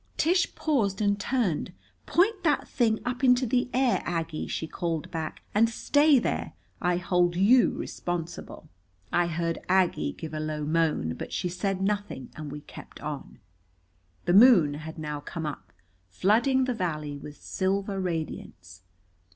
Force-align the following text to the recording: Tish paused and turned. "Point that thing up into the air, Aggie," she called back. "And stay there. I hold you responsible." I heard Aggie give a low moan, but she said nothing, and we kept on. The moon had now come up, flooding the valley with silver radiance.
Tish 0.17 0.55
paused 0.55 0.99
and 0.99 1.19
turned. 1.19 1.73
"Point 2.07 2.41
that 2.43 2.67
thing 2.67 2.99
up 3.05 3.23
into 3.23 3.45
the 3.45 3.69
air, 3.71 4.01
Aggie," 4.03 4.47
she 4.47 4.65
called 4.65 5.11
back. 5.11 5.43
"And 5.53 5.69
stay 5.69 6.17
there. 6.17 6.53
I 6.81 6.97
hold 6.97 7.35
you 7.35 7.73
responsible." 7.77 8.67
I 9.13 9.27
heard 9.27 9.59
Aggie 9.69 10.13
give 10.13 10.33
a 10.33 10.39
low 10.39 10.65
moan, 10.65 11.13
but 11.13 11.31
she 11.31 11.49
said 11.49 11.83
nothing, 11.83 12.31
and 12.35 12.51
we 12.51 12.61
kept 12.61 12.99
on. 12.99 13.37
The 14.25 14.33
moon 14.33 14.73
had 14.73 14.97
now 14.97 15.19
come 15.19 15.45
up, 15.45 15.71
flooding 16.09 16.63
the 16.65 16.73
valley 16.73 17.19
with 17.19 17.37
silver 17.39 17.99
radiance. 18.01 18.81